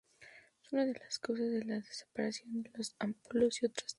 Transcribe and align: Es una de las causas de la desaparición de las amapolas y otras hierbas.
Es 0.65 0.73
una 0.73 0.87
de 0.87 0.93
las 0.93 1.19
causas 1.19 1.47
de 1.51 1.63
la 1.63 1.75
desaparición 1.75 2.63
de 2.63 2.71
las 2.75 2.95
amapolas 2.97 3.61
y 3.61 3.67
otras 3.67 3.85
hierbas. 3.85 3.89